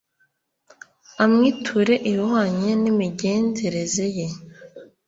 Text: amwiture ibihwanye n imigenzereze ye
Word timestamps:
amwiture 1.23 1.93
ibihwanye 2.11 2.71
n 2.81 2.85
imigenzereze 2.91 4.05
ye 4.17 4.27